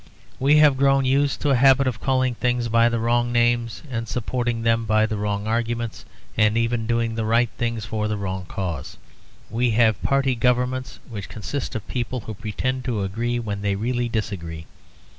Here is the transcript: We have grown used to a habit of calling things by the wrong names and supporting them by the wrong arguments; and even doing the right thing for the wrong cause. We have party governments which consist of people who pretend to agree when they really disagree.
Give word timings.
We 0.39 0.57
have 0.57 0.77
grown 0.77 1.05
used 1.05 1.41
to 1.41 1.51
a 1.51 1.55
habit 1.55 1.85
of 1.85 2.01
calling 2.01 2.33
things 2.33 2.69
by 2.69 2.89
the 2.89 2.97
wrong 2.97 3.31
names 3.31 3.83
and 3.91 4.07
supporting 4.07 4.63
them 4.63 4.85
by 4.85 5.05
the 5.05 5.15
wrong 5.15 5.45
arguments; 5.45 6.05
and 6.35 6.57
even 6.57 6.87
doing 6.87 7.13
the 7.13 7.23
right 7.23 7.51
thing 7.59 7.79
for 7.81 8.07
the 8.07 8.17
wrong 8.17 8.45
cause. 8.47 8.97
We 9.51 9.69
have 9.77 10.01
party 10.01 10.33
governments 10.33 10.97
which 11.07 11.29
consist 11.29 11.75
of 11.75 11.87
people 11.87 12.21
who 12.21 12.33
pretend 12.33 12.83
to 12.85 13.03
agree 13.03 13.37
when 13.37 13.61
they 13.61 13.75
really 13.75 14.09
disagree. 14.09 14.65